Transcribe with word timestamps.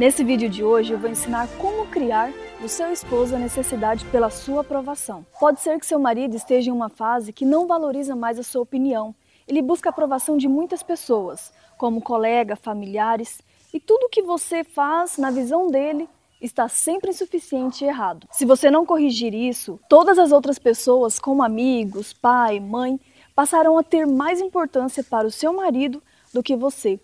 Nesse 0.00 0.24
vídeo 0.24 0.48
de 0.48 0.64
hoje 0.64 0.94
eu 0.94 0.98
vou 0.98 1.10
ensinar 1.10 1.46
como 1.58 1.86
criar 1.88 2.32
no 2.58 2.70
seu 2.70 2.90
esposo 2.90 3.36
a 3.36 3.38
necessidade 3.38 4.02
pela 4.06 4.30
sua 4.30 4.62
aprovação. 4.62 5.26
Pode 5.38 5.60
ser 5.60 5.78
que 5.78 5.84
seu 5.84 5.98
marido 5.98 6.34
esteja 6.34 6.70
em 6.70 6.72
uma 6.72 6.88
fase 6.88 7.34
que 7.34 7.44
não 7.44 7.66
valoriza 7.66 8.16
mais 8.16 8.38
a 8.38 8.42
sua 8.42 8.62
opinião. 8.62 9.14
Ele 9.46 9.60
busca 9.60 9.90
a 9.90 9.92
aprovação 9.92 10.38
de 10.38 10.48
muitas 10.48 10.82
pessoas, 10.82 11.52
como 11.76 12.00
colega, 12.00 12.56
familiares, 12.56 13.42
e 13.74 13.78
tudo 13.78 14.08
que 14.08 14.22
você 14.22 14.64
faz 14.64 15.18
na 15.18 15.30
visão 15.30 15.70
dele 15.70 16.08
está 16.40 16.66
sempre 16.66 17.10
insuficiente 17.10 17.84
e 17.84 17.88
errado. 17.88 18.26
Se 18.32 18.46
você 18.46 18.70
não 18.70 18.86
corrigir 18.86 19.34
isso, 19.34 19.78
todas 19.86 20.18
as 20.18 20.32
outras 20.32 20.58
pessoas, 20.58 21.18
como 21.18 21.42
amigos, 21.42 22.14
pai, 22.14 22.58
mãe, 22.58 22.98
passarão 23.34 23.76
a 23.76 23.82
ter 23.82 24.06
mais 24.06 24.40
importância 24.40 25.04
para 25.04 25.26
o 25.26 25.30
seu 25.30 25.52
marido 25.52 26.02
do 26.32 26.42
que 26.42 26.56
você. 26.56 26.98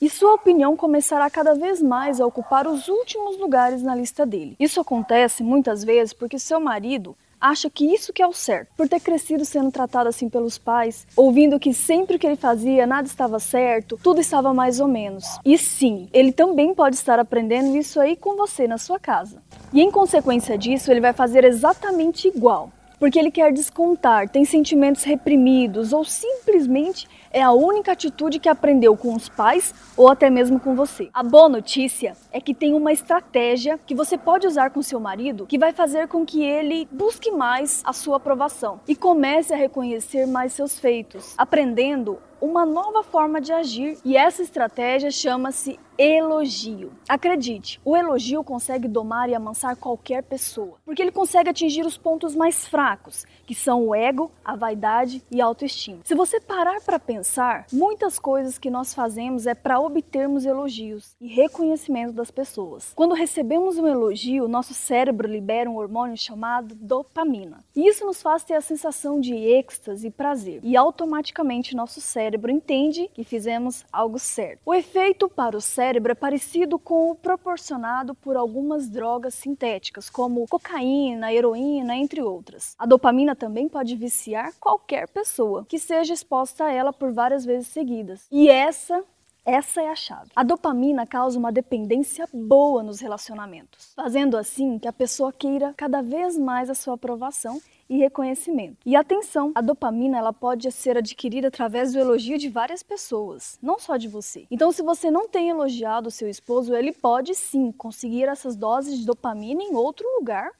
E 0.00 0.10
sua 0.10 0.34
opinião 0.34 0.76
começará 0.76 1.30
cada 1.30 1.54
vez 1.54 1.80
mais 1.80 2.20
a 2.20 2.26
ocupar 2.26 2.66
os 2.66 2.86
últimos 2.86 3.38
lugares 3.38 3.82
na 3.82 3.94
lista 3.94 4.26
dele. 4.26 4.54
Isso 4.60 4.78
acontece 4.78 5.42
muitas 5.42 5.82
vezes 5.82 6.12
porque 6.12 6.38
seu 6.38 6.60
marido 6.60 7.16
acha 7.40 7.70
que 7.70 7.86
isso 7.86 8.12
que 8.12 8.22
é 8.22 8.26
o 8.26 8.32
certo, 8.32 8.68
por 8.76 8.88
ter 8.88 9.00
crescido 9.00 9.44
sendo 9.44 9.70
tratado 9.70 10.08
assim 10.08 10.28
pelos 10.28 10.58
pais, 10.58 11.06
ouvindo 11.16 11.58
que 11.58 11.72
sempre 11.72 12.18
que 12.18 12.26
ele 12.26 12.36
fazia 12.36 12.86
nada 12.86 13.06
estava 13.06 13.38
certo, 13.38 13.98
tudo 14.02 14.20
estava 14.20 14.52
mais 14.52 14.80
ou 14.80 14.88
menos. 14.88 15.38
E 15.44 15.56
sim, 15.56 16.08
ele 16.12 16.32
também 16.32 16.74
pode 16.74 16.96
estar 16.96 17.18
aprendendo 17.18 17.76
isso 17.76 18.00
aí 18.00 18.16
com 18.16 18.36
você 18.36 18.66
na 18.66 18.78
sua 18.78 18.98
casa. 18.98 19.42
E 19.72 19.80
em 19.80 19.90
consequência 19.90 20.56
disso, 20.58 20.90
ele 20.90 21.00
vai 21.00 21.12
fazer 21.12 21.44
exatamente 21.44 22.28
igual 22.28 22.70
porque 22.98 23.18
ele 23.18 23.30
quer 23.30 23.52
descontar, 23.52 24.28
tem 24.28 24.44
sentimentos 24.44 25.02
reprimidos 25.02 25.92
ou 25.92 26.04
simplesmente 26.04 27.08
é 27.30 27.42
a 27.42 27.52
única 27.52 27.92
atitude 27.92 28.38
que 28.38 28.48
aprendeu 28.48 28.96
com 28.96 29.14
os 29.14 29.28
pais 29.28 29.74
ou 29.96 30.08
até 30.08 30.30
mesmo 30.30 30.58
com 30.58 30.74
você. 30.74 31.10
A 31.12 31.22
boa 31.22 31.48
notícia 31.48 32.16
é 32.32 32.40
que 32.40 32.54
tem 32.54 32.72
uma 32.72 32.92
estratégia 32.92 33.78
que 33.86 33.94
você 33.94 34.16
pode 34.16 34.46
usar 34.46 34.70
com 34.70 34.80
seu 34.80 34.98
marido 34.98 35.46
que 35.46 35.58
vai 35.58 35.72
fazer 35.72 36.08
com 36.08 36.24
que 36.24 36.42
ele 36.42 36.88
busque 36.90 37.30
mais 37.30 37.82
a 37.84 37.92
sua 37.92 38.16
aprovação 38.16 38.80
e 38.88 38.96
comece 38.96 39.52
a 39.52 39.56
reconhecer 39.56 40.26
mais 40.26 40.52
seus 40.52 40.78
feitos, 40.78 41.34
aprendendo 41.36 42.18
uma 42.40 42.66
nova 42.66 43.02
forma 43.02 43.40
de 43.40 43.52
agir 43.52 43.98
e 44.04 44.16
essa 44.16 44.42
estratégia 44.42 45.10
chama-se 45.10 45.78
elogio. 45.98 46.92
Acredite, 47.08 47.80
o 47.84 47.96
elogio 47.96 48.44
consegue 48.44 48.86
domar 48.86 49.30
e 49.30 49.34
amansar 49.34 49.76
qualquer 49.76 50.22
pessoa, 50.22 50.76
porque 50.84 51.00
ele 51.00 51.10
consegue 51.10 51.48
atingir 51.48 51.86
os 51.86 51.96
pontos 51.96 52.34
mais 52.34 52.66
fracos, 52.66 53.24
que 53.46 53.54
são 53.54 53.86
o 53.86 53.94
ego, 53.94 54.30
a 54.44 54.54
vaidade 54.54 55.24
e 55.30 55.40
a 55.40 55.46
autoestima. 55.46 56.00
Se 56.04 56.14
você 56.14 56.38
parar 56.38 56.80
para 56.82 56.98
pensar, 56.98 57.66
muitas 57.72 58.18
coisas 58.18 58.58
que 58.58 58.68
nós 58.68 58.92
fazemos 58.92 59.46
é 59.46 59.54
para 59.54 59.80
obtermos 59.80 60.44
elogios 60.44 61.16
e 61.20 61.26
reconhecimento 61.28 62.12
das 62.12 62.30
pessoas. 62.30 62.92
Quando 62.94 63.14
recebemos 63.14 63.78
um 63.78 63.86
elogio, 63.86 64.48
nosso 64.48 64.74
cérebro 64.74 65.26
libera 65.26 65.70
um 65.70 65.76
hormônio 65.76 66.16
chamado 66.16 66.74
dopamina. 66.74 67.64
E 67.74 67.88
isso 67.88 68.04
nos 68.04 68.20
faz 68.20 68.44
ter 68.44 68.54
a 68.54 68.60
sensação 68.60 69.18
de 69.18 69.34
êxtase 69.34 70.08
e 70.08 70.10
prazer, 70.10 70.60
e 70.62 70.76
automaticamente 70.76 71.74
nosso 71.74 72.00
cérebro 72.00 72.25
entende 72.50 73.10
que 73.14 73.24
fizemos 73.24 73.84
algo 73.92 74.18
certo. 74.18 74.60
O 74.64 74.74
efeito 74.74 75.28
para 75.28 75.56
o 75.56 75.60
cérebro 75.60 75.86
cérebro 75.96 76.12
é 76.12 76.14
parecido 76.14 76.78
com 76.78 77.10
o 77.10 77.14
proporcionado 77.14 78.14
por 78.14 78.36
algumas 78.36 78.88
drogas 78.88 79.34
sintéticas, 79.34 80.10
como 80.10 80.46
cocaína, 80.48 81.32
heroína, 81.32 81.96
entre 81.96 82.20
outras. 82.20 82.74
A 82.78 82.84
dopamina 82.84 83.34
também 83.34 83.68
pode 83.68 83.94
viciar 83.94 84.52
qualquer 84.60 85.08
pessoa 85.08 85.64
que 85.68 85.78
seja 85.78 86.12
exposta 86.12 86.64
a 86.64 86.72
ela 86.72 86.92
por 86.92 87.12
várias 87.12 87.44
vezes 87.44 87.68
seguidas. 87.68 88.26
E 88.30 88.48
essa 88.48 89.04
essa 89.46 89.80
é 89.80 89.88
a 89.88 89.94
chave. 89.94 90.32
A 90.34 90.42
dopamina 90.42 91.06
causa 91.06 91.38
uma 91.38 91.52
dependência 91.52 92.28
boa 92.32 92.82
nos 92.82 92.98
relacionamentos, 92.98 93.92
fazendo 93.94 94.36
assim 94.36 94.76
que 94.76 94.88
a 94.88 94.92
pessoa 94.92 95.32
queira 95.32 95.72
cada 95.76 96.02
vez 96.02 96.36
mais 96.36 96.68
a 96.68 96.74
sua 96.74 96.94
aprovação 96.94 97.60
e 97.88 97.96
reconhecimento. 97.96 98.78
E 98.84 98.96
atenção, 98.96 99.52
a 99.54 99.60
dopamina 99.60 100.18
ela 100.18 100.32
pode 100.32 100.70
ser 100.72 100.98
adquirida 100.98 101.46
através 101.46 101.92
do 101.92 102.00
elogio 102.00 102.36
de 102.36 102.48
várias 102.48 102.82
pessoas, 102.82 103.56
não 103.62 103.78
só 103.78 103.96
de 103.96 104.08
você. 104.08 104.46
Então, 104.50 104.72
se 104.72 104.82
você 104.82 105.12
não 105.12 105.28
tem 105.28 105.48
elogiado 105.48 106.10
seu 106.10 106.28
esposo, 106.28 106.74
ele 106.74 106.92
pode 106.92 107.32
sim 107.34 107.70
conseguir 107.70 108.24
essas 108.24 108.56
doses 108.56 108.98
de 108.98 109.06
dopamina 109.06 109.62
em 109.62 109.76
outro 109.76 110.04
lugar 110.18 110.50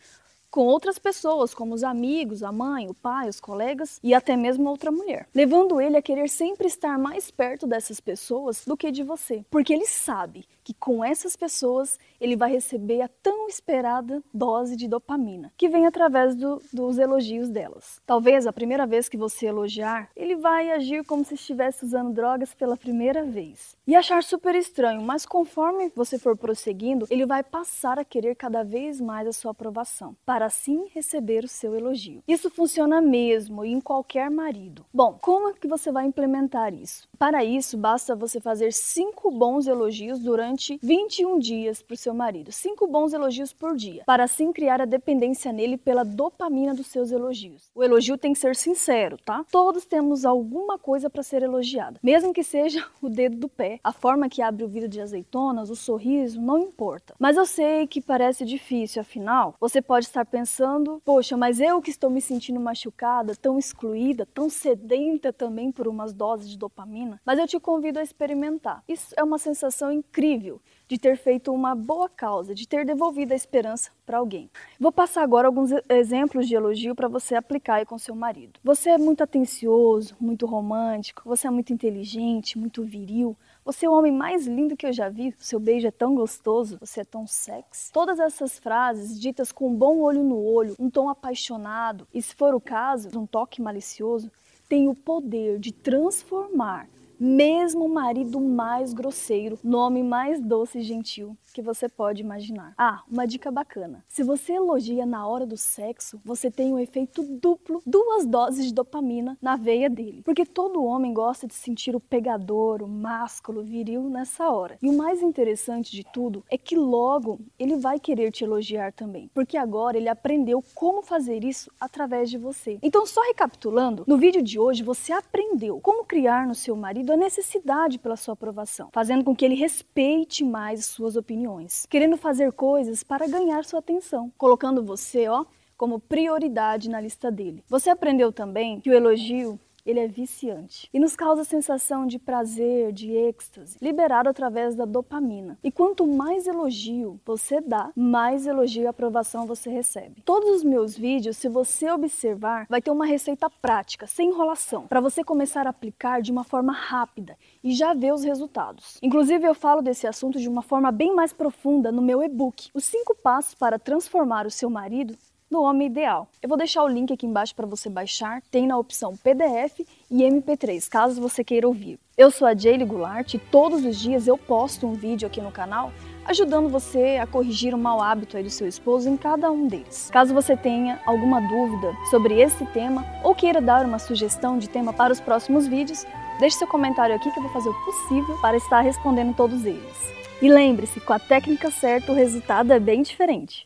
com 0.56 0.64
outras 0.64 0.98
pessoas, 0.98 1.52
como 1.52 1.74
os 1.74 1.84
amigos, 1.84 2.42
a 2.42 2.50
mãe, 2.50 2.88
o 2.88 2.94
pai, 2.94 3.28
os 3.28 3.38
colegas 3.38 4.00
e 4.02 4.14
até 4.14 4.34
mesmo 4.38 4.70
outra 4.70 4.90
mulher, 4.90 5.28
levando 5.34 5.78
ele 5.78 5.98
a 5.98 6.02
querer 6.02 6.30
sempre 6.30 6.66
estar 6.66 6.98
mais 6.98 7.30
perto 7.30 7.66
dessas 7.66 8.00
pessoas 8.00 8.64
do 8.64 8.74
que 8.74 8.90
de 8.90 9.02
você, 9.02 9.44
porque 9.50 9.74
ele 9.74 9.84
sabe 9.84 10.46
que 10.66 10.74
com 10.74 11.04
essas 11.04 11.36
pessoas 11.36 11.96
ele 12.20 12.34
vai 12.34 12.50
receber 12.50 13.00
a 13.00 13.06
tão 13.06 13.46
esperada 13.46 14.20
dose 14.34 14.74
de 14.74 14.88
dopamina, 14.88 15.52
que 15.56 15.68
vem 15.68 15.86
através 15.86 16.34
do, 16.34 16.60
dos 16.72 16.98
elogios 16.98 17.48
delas. 17.48 18.00
Talvez 18.04 18.48
a 18.48 18.52
primeira 18.52 18.84
vez 18.84 19.08
que 19.08 19.16
você 19.16 19.46
elogiar, 19.46 20.10
ele 20.16 20.34
vai 20.34 20.72
agir 20.72 21.04
como 21.04 21.24
se 21.24 21.34
estivesse 21.34 21.84
usando 21.84 22.12
drogas 22.12 22.52
pela 22.52 22.76
primeira 22.76 23.22
vez 23.22 23.76
e 23.86 23.94
achar 23.94 24.24
super 24.24 24.56
estranho, 24.56 25.00
mas 25.02 25.24
conforme 25.24 25.92
você 25.94 26.18
for 26.18 26.36
prosseguindo, 26.36 27.06
ele 27.10 27.24
vai 27.24 27.44
passar 27.44 28.00
a 28.00 28.04
querer 28.04 28.34
cada 28.34 28.64
vez 28.64 29.00
mais 29.00 29.28
a 29.28 29.32
sua 29.32 29.52
aprovação, 29.52 30.16
para 30.26 30.46
assim 30.46 30.88
receber 30.92 31.44
o 31.44 31.48
seu 31.48 31.76
elogio. 31.76 32.24
Isso 32.26 32.50
funciona 32.50 33.00
mesmo 33.00 33.64
em 33.64 33.80
qualquer 33.80 34.28
marido. 34.28 34.84
Bom, 34.92 35.16
como 35.22 35.50
é 35.50 35.52
que 35.52 35.68
você 35.68 35.92
vai 35.92 36.06
implementar 36.06 36.74
isso? 36.74 37.08
Para 37.16 37.44
isso, 37.44 37.78
basta 37.78 38.16
você 38.16 38.40
fazer 38.40 38.72
cinco 38.72 39.30
bons 39.30 39.68
elogios 39.68 40.18
durante 40.18 40.55
durante 40.56 40.78
21 40.82 41.38
dias 41.38 41.82
para 41.82 41.94
o 41.94 41.96
seu 41.96 42.14
marido. 42.14 42.50
Cinco 42.50 42.86
bons 42.86 43.12
elogios 43.12 43.52
por 43.52 43.76
dia, 43.76 44.02
para 44.06 44.24
assim 44.24 44.52
criar 44.52 44.80
a 44.80 44.86
dependência 44.86 45.52
nele 45.52 45.76
pela 45.76 46.02
dopamina 46.02 46.74
dos 46.74 46.86
seus 46.86 47.12
elogios. 47.12 47.70
O 47.74 47.84
elogio 47.84 48.16
tem 48.16 48.32
que 48.32 48.38
ser 48.38 48.56
sincero, 48.56 49.18
tá? 49.24 49.44
Todos 49.50 49.84
temos 49.84 50.24
alguma 50.24 50.78
coisa 50.78 51.10
para 51.10 51.22
ser 51.22 51.42
elogiada, 51.42 52.00
mesmo 52.02 52.32
que 52.32 52.42
seja 52.42 52.86
o 53.02 53.08
dedo 53.08 53.36
do 53.36 53.48
pé, 53.48 53.78
a 53.84 53.92
forma 53.92 54.28
que 54.28 54.40
abre 54.40 54.64
o 54.64 54.68
vidro 54.68 54.88
de 54.88 55.00
azeitonas, 55.00 55.68
o 55.68 55.76
sorriso, 55.76 56.40
não 56.40 56.58
importa. 56.58 57.14
Mas 57.18 57.36
eu 57.36 57.44
sei 57.44 57.86
que 57.86 58.00
parece 58.00 58.44
difícil, 58.44 59.02
afinal, 59.02 59.54
você 59.60 59.82
pode 59.82 60.06
estar 60.06 60.24
pensando: 60.24 61.02
poxa, 61.04 61.36
mas 61.36 61.60
eu 61.60 61.82
que 61.82 61.90
estou 61.90 62.08
me 62.08 62.22
sentindo 62.22 62.58
machucada, 62.58 63.34
tão 63.36 63.58
excluída, 63.58 64.26
tão 64.26 64.48
sedenta 64.48 65.32
também 65.32 65.70
por 65.70 65.86
umas 65.86 66.14
doses 66.14 66.48
de 66.48 66.56
dopamina. 66.56 67.20
Mas 67.24 67.38
eu 67.38 67.46
te 67.46 67.60
convido 67.60 67.98
a 67.98 68.02
experimentar. 68.02 68.82
Isso 68.88 69.14
é 69.16 69.22
uma 69.22 69.38
sensação 69.38 69.92
incrível 69.92 70.45
de 70.88 70.98
ter 70.98 71.16
feito 71.16 71.52
uma 71.52 71.74
boa 71.74 72.08
causa, 72.08 72.54
de 72.54 72.66
ter 72.66 72.84
devolvido 72.84 73.32
a 73.32 73.36
esperança 73.36 73.90
para 74.04 74.18
alguém. 74.18 74.48
Vou 74.78 74.92
passar 74.92 75.22
agora 75.22 75.48
alguns 75.48 75.70
exemplos 75.88 76.46
de 76.46 76.54
elogio 76.54 76.94
para 76.94 77.08
você 77.08 77.34
aplicar 77.34 77.76
aí 77.76 77.86
com 77.86 77.98
seu 77.98 78.14
marido. 78.14 78.60
Você 78.62 78.90
é 78.90 78.98
muito 78.98 79.22
atencioso, 79.22 80.16
muito 80.20 80.46
romântico, 80.46 81.22
você 81.24 81.46
é 81.48 81.50
muito 81.50 81.72
inteligente, 81.72 82.58
muito 82.58 82.84
viril, 82.84 83.36
você 83.64 83.84
é 83.84 83.90
o 83.90 83.92
homem 83.92 84.12
mais 84.12 84.46
lindo 84.46 84.76
que 84.76 84.86
eu 84.86 84.92
já 84.92 85.08
vi, 85.08 85.34
seu 85.38 85.58
beijo 85.58 85.88
é 85.88 85.90
tão 85.90 86.14
gostoso, 86.14 86.78
você 86.78 87.00
é 87.00 87.04
tão 87.04 87.26
sexy. 87.26 87.92
Todas 87.92 88.20
essas 88.20 88.60
frases 88.60 89.18
ditas 89.20 89.50
com 89.50 89.70
um 89.70 89.74
bom 89.74 89.98
olho 89.98 90.22
no 90.22 90.40
olho, 90.40 90.76
um 90.78 90.88
tom 90.88 91.08
apaixonado 91.08 92.06
e, 92.14 92.22
se 92.22 92.32
for 92.34 92.54
o 92.54 92.60
caso, 92.60 93.08
um 93.18 93.26
toque 93.26 93.60
malicioso, 93.60 94.30
têm 94.68 94.88
o 94.88 94.94
poder 94.94 95.58
de 95.58 95.72
transformar 95.72 96.88
mesmo 97.18 97.84
o 97.84 97.92
marido 97.92 98.40
mais 98.40 98.92
grosseiro, 98.92 99.58
nome 99.62 100.02
mais 100.02 100.40
doce 100.40 100.78
e 100.78 100.82
gentil 100.82 101.36
que 101.56 101.62
você 101.62 101.88
pode 101.88 102.20
imaginar. 102.20 102.74
Ah, 102.76 103.02
uma 103.10 103.26
dica 103.26 103.50
bacana. 103.50 104.04
Se 104.06 104.22
você 104.22 104.52
elogia 104.52 105.06
na 105.06 105.26
hora 105.26 105.46
do 105.46 105.56
sexo, 105.56 106.20
você 106.22 106.50
tem 106.50 106.74
um 106.74 106.78
efeito 106.78 107.22
duplo, 107.22 107.82
duas 107.86 108.26
doses 108.26 108.66
de 108.66 108.74
dopamina 108.74 109.38
na 109.40 109.56
veia 109.56 109.88
dele. 109.88 110.20
Porque 110.22 110.44
todo 110.44 110.84
homem 110.84 111.14
gosta 111.14 111.46
de 111.46 111.54
sentir 111.54 111.96
o 111.96 112.00
pegador, 112.00 112.82
o 112.82 112.88
másculo, 112.88 113.62
viril 113.62 114.02
nessa 114.02 114.50
hora. 114.50 114.76
E 114.82 114.88
o 114.90 114.92
mais 114.92 115.22
interessante 115.22 115.92
de 115.92 116.04
tudo 116.12 116.44
é 116.50 116.58
que 116.58 116.76
logo 116.76 117.40
ele 117.58 117.76
vai 117.76 117.98
querer 117.98 118.30
te 118.30 118.44
elogiar 118.44 118.92
também, 118.92 119.30
porque 119.32 119.56
agora 119.56 119.96
ele 119.96 120.10
aprendeu 120.10 120.62
como 120.74 121.00
fazer 121.00 121.42
isso 121.42 121.70
através 121.80 122.28
de 122.28 122.36
você. 122.36 122.78
Então, 122.82 123.06
só 123.06 123.22
recapitulando, 123.22 124.04
no 124.06 124.18
vídeo 124.18 124.42
de 124.42 124.58
hoje 124.58 124.82
você 124.82 125.10
aprendeu 125.10 125.80
como 125.80 126.04
criar 126.04 126.46
no 126.46 126.54
seu 126.54 126.76
marido 126.76 127.05
a 127.12 127.16
necessidade 127.16 127.98
pela 127.98 128.16
sua 128.16 128.34
aprovação, 128.34 128.88
fazendo 128.92 129.24
com 129.24 129.34
que 129.34 129.44
ele 129.44 129.54
respeite 129.54 130.44
mais 130.44 130.86
suas 130.86 131.16
opiniões, 131.16 131.86
querendo 131.88 132.16
fazer 132.16 132.52
coisas 132.52 133.02
para 133.02 133.28
ganhar 133.28 133.64
sua 133.64 133.80
atenção, 133.80 134.32
colocando 134.36 134.82
você, 134.82 135.28
ó, 135.28 135.44
como 135.76 136.00
prioridade 136.00 136.88
na 136.88 137.00
lista 137.00 137.30
dele. 137.30 137.62
Você 137.68 137.90
aprendeu 137.90 138.32
também 138.32 138.80
que 138.80 138.90
o 138.90 138.94
elogio 138.94 139.58
ele 139.86 140.00
é 140.00 140.08
viciante 140.08 140.90
e 140.92 140.98
nos 140.98 141.14
causa 141.14 141.42
a 141.42 141.44
sensação 141.44 142.06
de 142.06 142.18
prazer, 142.18 142.92
de 142.92 143.12
êxtase, 143.12 143.78
liberado 143.80 144.28
através 144.28 144.74
da 144.74 144.84
dopamina. 144.84 145.58
E 145.62 145.70
quanto 145.70 146.06
mais 146.06 146.46
elogio 146.46 147.20
você 147.24 147.60
dá, 147.60 147.90
mais 147.94 148.46
elogio 148.46 148.82
e 148.82 148.86
aprovação 148.86 149.46
você 149.46 149.70
recebe. 149.70 150.22
Todos 150.24 150.50
os 150.50 150.64
meus 150.64 150.96
vídeos, 150.96 151.36
se 151.36 151.48
você 151.48 151.90
observar, 151.90 152.66
vai 152.68 152.82
ter 152.82 152.90
uma 152.90 153.06
receita 153.06 153.48
prática, 153.48 154.06
sem 154.06 154.28
enrolação, 154.30 154.86
para 154.86 155.00
você 155.00 155.22
começar 155.22 155.66
a 155.66 155.70
aplicar 155.70 156.20
de 156.20 156.32
uma 156.32 156.44
forma 156.44 156.72
rápida 156.72 157.38
e 157.62 157.72
já 157.72 157.94
ver 157.94 158.12
os 158.12 158.24
resultados. 158.24 158.98
Inclusive, 159.02 159.46
eu 159.46 159.54
falo 159.54 159.80
desse 159.80 160.06
assunto 160.06 160.38
de 160.38 160.48
uma 160.48 160.62
forma 160.62 160.90
bem 160.90 161.14
mais 161.14 161.32
profunda 161.32 161.92
no 161.92 162.02
meu 162.02 162.22
e-book, 162.22 162.70
Os 162.74 162.84
5 162.84 163.14
Passos 163.22 163.54
para 163.54 163.78
Transformar 163.78 164.46
o 164.46 164.50
Seu 164.50 164.68
Marido 164.68 165.16
no 165.50 165.62
homem 165.62 165.86
ideal. 165.86 166.28
Eu 166.42 166.48
vou 166.48 166.58
deixar 166.58 166.82
o 166.82 166.88
link 166.88 167.12
aqui 167.12 167.26
embaixo 167.26 167.54
para 167.54 167.66
você 167.66 167.88
baixar, 167.88 168.42
tem 168.50 168.66
na 168.66 168.76
opção 168.76 169.16
PDF 169.16 169.80
e 170.10 170.22
MP3, 170.22 170.88
caso 170.88 171.20
você 171.20 171.44
queira 171.44 171.66
ouvir. 171.66 171.98
Eu 172.16 172.30
sou 172.30 172.48
a 172.48 172.54
Jaylee 172.54 172.86
Goulart 172.86 173.34
e 173.34 173.38
todos 173.38 173.84
os 173.84 173.98
dias 173.98 174.26
eu 174.26 174.38
posto 174.38 174.86
um 174.86 174.94
vídeo 174.94 175.26
aqui 175.26 175.40
no 175.40 175.52
canal 175.52 175.92
ajudando 176.24 176.68
você 176.68 177.18
a 177.20 177.26
corrigir 177.26 177.74
o 177.74 177.78
mau 177.78 178.02
hábito 178.02 178.36
aí 178.36 178.42
do 178.42 178.50
seu 178.50 178.66
esposo 178.66 179.08
em 179.08 179.16
cada 179.16 179.50
um 179.50 179.68
deles. 179.68 180.10
Caso 180.10 180.34
você 180.34 180.56
tenha 180.56 181.00
alguma 181.06 181.40
dúvida 181.40 181.94
sobre 182.10 182.40
esse 182.40 182.64
tema 182.66 183.06
ou 183.22 183.34
queira 183.34 183.60
dar 183.60 183.84
uma 183.84 183.98
sugestão 183.98 184.58
de 184.58 184.68
tema 184.68 184.92
para 184.92 185.12
os 185.12 185.20
próximos 185.20 185.66
vídeos, 185.66 186.04
deixe 186.40 186.58
seu 186.58 186.66
comentário 186.66 187.14
aqui 187.14 187.30
que 187.30 187.38
eu 187.38 187.42
vou 187.42 187.52
fazer 187.52 187.68
o 187.68 187.84
possível 187.84 188.36
para 188.40 188.56
estar 188.56 188.80
respondendo 188.80 189.36
todos 189.36 189.64
eles. 189.64 190.16
E 190.42 190.48
lembre-se, 190.48 191.00
com 191.00 191.14
a 191.14 191.18
técnica 191.18 191.70
certa 191.70 192.12
o 192.12 192.14
resultado 192.14 192.72
é 192.72 192.78
bem 192.78 193.02
diferente. 193.02 193.54